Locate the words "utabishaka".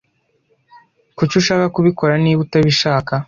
2.45-3.13